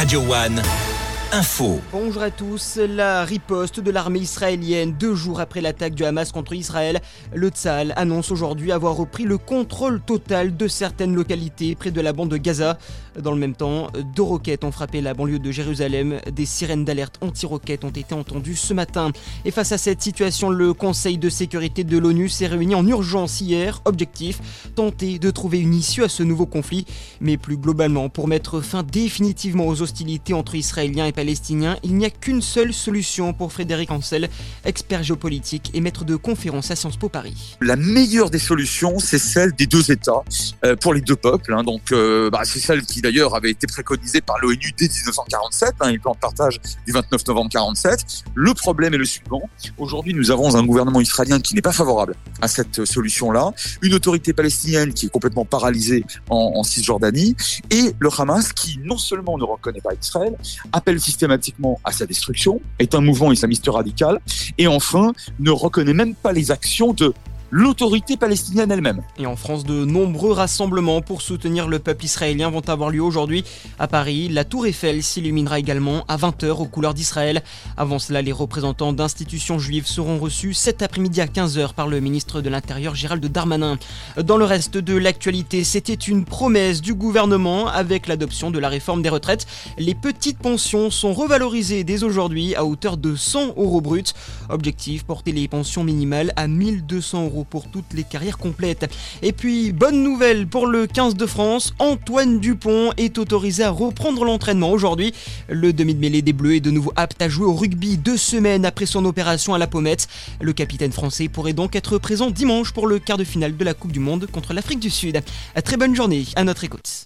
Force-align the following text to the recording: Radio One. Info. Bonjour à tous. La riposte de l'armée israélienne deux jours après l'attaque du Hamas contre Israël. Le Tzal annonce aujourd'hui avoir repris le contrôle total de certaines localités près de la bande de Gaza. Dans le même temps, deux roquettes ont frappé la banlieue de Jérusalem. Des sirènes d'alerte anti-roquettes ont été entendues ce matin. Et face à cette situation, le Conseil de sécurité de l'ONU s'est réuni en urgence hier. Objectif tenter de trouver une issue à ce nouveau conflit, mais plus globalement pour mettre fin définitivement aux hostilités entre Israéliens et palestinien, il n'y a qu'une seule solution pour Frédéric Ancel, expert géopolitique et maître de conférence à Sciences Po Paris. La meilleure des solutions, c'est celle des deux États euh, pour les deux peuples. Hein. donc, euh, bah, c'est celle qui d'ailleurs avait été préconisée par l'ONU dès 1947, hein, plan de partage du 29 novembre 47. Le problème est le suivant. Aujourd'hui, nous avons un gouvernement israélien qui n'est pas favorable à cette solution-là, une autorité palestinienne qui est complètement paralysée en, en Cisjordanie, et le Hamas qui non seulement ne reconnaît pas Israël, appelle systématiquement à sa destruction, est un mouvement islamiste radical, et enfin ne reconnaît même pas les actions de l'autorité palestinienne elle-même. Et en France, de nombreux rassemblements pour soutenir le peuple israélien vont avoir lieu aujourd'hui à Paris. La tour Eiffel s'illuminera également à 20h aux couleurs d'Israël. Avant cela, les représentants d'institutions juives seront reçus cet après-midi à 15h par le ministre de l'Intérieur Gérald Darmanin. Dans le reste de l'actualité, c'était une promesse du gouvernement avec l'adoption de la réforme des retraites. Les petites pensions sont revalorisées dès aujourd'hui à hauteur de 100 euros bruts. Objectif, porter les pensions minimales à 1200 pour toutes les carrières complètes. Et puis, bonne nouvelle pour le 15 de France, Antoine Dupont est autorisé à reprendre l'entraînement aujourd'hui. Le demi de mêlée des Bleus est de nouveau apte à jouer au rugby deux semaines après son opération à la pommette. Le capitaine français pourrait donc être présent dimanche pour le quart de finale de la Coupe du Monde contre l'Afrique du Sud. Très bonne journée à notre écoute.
Radio 0.00 0.18
One. 0.18 0.79
Info. 1.32 1.80
Bonjour 1.92 2.22
à 2.22 2.32
tous. 2.32 2.76
La 2.76 3.24
riposte 3.24 3.78
de 3.78 3.92
l'armée 3.92 4.18
israélienne 4.18 4.96
deux 4.98 5.14
jours 5.14 5.38
après 5.38 5.60
l'attaque 5.60 5.94
du 5.94 6.04
Hamas 6.04 6.32
contre 6.32 6.54
Israël. 6.54 7.00
Le 7.32 7.50
Tzal 7.50 7.92
annonce 7.94 8.32
aujourd'hui 8.32 8.72
avoir 8.72 8.96
repris 8.96 9.22
le 9.22 9.38
contrôle 9.38 10.00
total 10.00 10.56
de 10.56 10.66
certaines 10.66 11.14
localités 11.14 11.76
près 11.76 11.92
de 11.92 12.00
la 12.00 12.12
bande 12.12 12.30
de 12.30 12.36
Gaza. 12.36 12.78
Dans 13.16 13.30
le 13.30 13.38
même 13.38 13.54
temps, 13.54 13.92
deux 14.16 14.22
roquettes 14.22 14.64
ont 14.64 14.72
frappé 14.72 15.00
la 15.00 15.14
banlieue 15.14 15.38
de 15.38 15.52
Jérusalem. 15.52 16.20
Des 16.32 16.46
sirènes 16.46 16.84
d'alerte 16.84 17.18
anti-roquettes 17.20 17.84
ont 17.84 17.90
été 17.90 18.12
entendues 18.12 18.56
ce 18.56 18.74
matin. 18.74 19.12
Et 19.44 19.52
face 19.52 19.70
à 19.70 19.78
cette 19.78 20.02
situation, 20.02 20.50
le 20.50 20.74
Conseil 20.74 21.16
de 21.16 21.28
sécurité 21.28 21.84
de 21.84 21.96
l'ONU 21.96 22.28
s'est 22.28 22.48
réuni 22.48 22.74
en 22.74 22.84
urgence 22.84 23.40
hier. 23.40 23.82
Objectif 23.84 24.72
tenter 24.74 25.20
de 25.20 25.30
trouver 25.30 25.60
une 25.60 25.74
issue 25.74 26.02
à 26.02 26.08
ce 26.08 26.24
nouveau 26.24 26.46
conflit, 26.46 26.86
mais 27.20 27.36
plus 27.36 27.56
globalement 27.56 28.08
pour 28.08 28.26
mettre 28.26 28.60
fin 28.60 28.82
définitivement 28.82 29.68
aux 29.68 29.80
hostilités 29.80 30.34
entre 30.34 30.56
Israéliens 30.56 31.06
et 31.06 31.12
palestinien, 31.20 31.76
il 31.82 31.98
n'y 31.98 32.06
a 32.06 32.10
qu'une 32.10 32.40
seule 32.40 32.72
solution 32.72 33.34
pour 33.34 33.52
Frédéric 33.52 33.90
Ancel, 33.90 34.30
expert 34.64 35.02
géopolitique 35.02 35.70
et 35.74 35.82
maître 35.82 36.06
de 36.06 36.16
conférence 36.16 36.70
à 36.70 36.76
Sciences 36.76 36.96
Po 36.96 37.10
Paris. 37.10 37.58
La 37.60 37.76
meilleure 37.76 38.30
des 38.30 38.38
solutions, 38.38 38.98
c'est 38.98 39.18
celle 39.18 39.52
des 39.52 39.66
deux 39.66 39.92
États 39.92 40.22
euh, 40.64 40.76
pour 40.76 40.94
les 40.94 41.02
deux 41.02 41.16
peuples. 41.16 41.52
Hein. 41.52 41.62
donc, 41.62 41.92
euh, 41.92 42.30
bah, 42.30 42.40
c'est 42.44 42.58
celle 42.58 42.86
qui 42.86 43.02
d'ailleurs 43.02 43.34
avait 43.34 43.50
été 43.50 43.66
préconisée 43.66 44.22
par 44.22 44.38
l'ONU 44.38 44.72
dès 44.78 44.88
1947, 44.88 45.74
hein, 45.80 45.94
plan 45.98 46.14
de 46.14 46.18
partage 46.18 46.58
du 46.86 46.92
29 46.94 47.26
novembre 47.26 47.50
47. 47.50 48.24
Le 48.34 48.54
problème 48.54 48.94
est 48.94 48.98
le 48.98 49.04
suivant. 49.04 49.42
Aujourd'hui, 49.76 50.14
nous 50.14 50.30
avons 50.30 50.56
un 50.56 50.64
gouvernement 50.64 51.02
israélien 51.02 51.38
qui 51.38 51.54
n'est 51.54 51.60
pas 51.60 51.72
favorable 51.72 52.14
à 52.40 52.48
cette 52.48 52.86
solution-là, 52.86 53.52
une 53.82 53.92
autorité 53.92 54.32
palestinienne 54.32 54.94
qui 54.94 55.04
est 55.04 55.10
complètement 55.10 55.44
paralysée 55.44 56.02
en, 56.30 56.52
en 56.56 56.62
Cisjordanie, 56.62 57.36
et 57.68 57.94
le 57.98 58.08
Hamas 58.16 58.54
qui 58.54 58.78
non 58.82 58.96
seulement 58.96 59.36
ne 59.36 59.44
reconnaît 59.44 59.82
pas 59.82 59.92
Israël, 60.00 60.34
appelle 60.72 60.98
systématiquement 61.10 61.80
à 61.84 61.92
sa 61.92 62.06
destruction, 62.06 62.60
est 62.78 62.94
un 62.94 63.00
mouvement 63.00 63.32
islamiste 63.32 63.68
radical, 63.68 64.20
et 64.58 64.66
enfin 64.66 65.12
ne 65.38 65.50
reconnaît 65.50 65.94
même 65.94 66.14
pas 66.14 66.32
les 66.32 66.50
actions 66.50 66.92
de 66.92 67.12
l'autorité 67.50 68.16
palestinienne 68.16 68.70
elle-même. 68.70 69.02
Et 69.18 69.26
en 69.26 69.36
France, 69.36 69.64
de 69.64 69.84
nombreux 69.84 70.32
rassemblements 70.32 71.02
pour 71.02 71.22
soutenir 71.22 71.68
le 71.68 71.78
peuple 71.78 72.04
israélien 72.04 72.50
vont 72.50 72.68
avoir 72.68 72.90
lieu 72.90 73.02
aujourd'hui 73.02 73.44
à 73.78 73.88
Paris. 73.88 74.28
La 74.28 74.44
tour 74.44 74.66
Eiffel 74.66 75.02
s'illuminera 75.02 75.58
également 75.58 76.04
à 76.08 76.16
20h 76.16 76.50
aux 76.50 76.66
couleurs 76.66 76.94
d'Israël. 76.94 77.42
Avant 77.76 77.98
cela, 77.98 78.22
les 78.22 78.32
représentants 78.32 78.92
d'institutions 78.92 79.58
juives 79.58 79.86
seront 79.86 80.18
reçus 80.18 80.54
cet 80.54 80.82
après-midi 80.82 81.20
à 81.20 81.26
15h 81.26 81.74
par 81.74 81.88
le 81.88 82.00
ministre 82.00 82.40
de 82.40 82.48
l'Intérieur 82.48 82.94
Gérald 82.94 83.24
Darmanin. 83.24 83.78
Dans 84.16 84.36
le 84.36 84.44
reste 84.44 84.76
de 84.76 84.96
l'actualité, 84.96 85.64
c'était 85.64 85.94
une 85.94 86.24
promesse 86.24 86.80
du 86.80 86.94
gouvernement 86.94 87.66
avec 87.66 88.06
l'adoption 88.06 88.50
de 88.50 88.58
la 88.58 88.68
réforme 88.68 89.02
des 89.02 89.08
retraites. 89.08 89.46
Les 89.78 89.94
petites 89.94 90.38
pensions 90.38 90.90
sont 90.90 91.12
revalorisées 91.12 91.84
dès 91.84 92.04
aujourd'hui 92.04 92.54
à 92.54 92.64
hauteur 92.64 92.96
de 92.96 93.16
100 93.16 93.54
euros 93.56 93.80
bruts. 93.80 94.04
Objectif, 94.48 95.04
porter 95.04 95.32
les 95.32 95.48
pensions 95.48 95.84
minimales 95.84 96.32
à 96.36 96.46
1200 96.46 97.30
pour 97.44 97.70
toutes 97.70 97.92
les 97.94 98.04
carrières 98.04 98.38
complètes. 98.38 98.90
Et 99.22 99.32
puis, 99.32 99.72
bonne 99.72 100.02
nouvelle 100.02 100.46
pour 100.46 100.66
le 100.66 100.86
15 100.86 101.14
de 101.14 101.26
France, 101.26 101.74
Antoine 101.78 102.40
Dupont 102.40 102.92
est 102.96 103.18
autorisé 103.18 103.64
à 103.64 103.70
reprendre 103.70 104.24
l'entraînement 104.24 104.70
aujourd'hui. 104.70 105.12
Le 105.48 105.72
demi 105.72 105.94
de 105.94 106.00
mêlée 106.00 106.22
des 106.22 106.32
Bleus 106.32 106.56
est 106.56 106.60
de 106.60 106.70
nouveau 106.70 106.92
apte 106.96 107.20
à 107.22 107.28
jouer 107.28 107.46
au 107.46 107.54
rugby 107.54 107.96
deux 107.96 108.16
semaines 108.16 108.64
après 108.64 108.86
son 108.86 109.04
opération 109.04 109.54
à 109.54 109.58
la 109.58 109.66
pommette. 109.66 110.08
Le 110.40 110.52
capitaine 110.52 110.92
français 110.92 111.28
pourrait 111.28 111.52
donc 111.52 111.76
être 111.76 111.98
présent 111.98 112.30
dimanche 112.30 112.72
pour 112.72 112.86
le 112.86 112.98
quart 112.98 113.18
de 113.18 113.24
finale 113.24 113.56
de 113.56 113.64
la 113.64 113.74
Coupe 113.74 113.92
du 113.92 114.00
Monde 114.00 114.26
contre 114.30 114.52
l'Afrique 114.52 114.80
du 114.80 114.90
Sud. 114.90 115.20
Très 115.64 115.76
bonne 115.76 115.94
journée 115.94 116.24
à 116.36 116.44
notre 116.44 116.64
écoute. 116.64 117.04